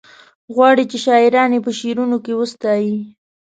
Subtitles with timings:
[0.55, 2.95] غواړي چې شاعران یې په شعرونو کې وستايي.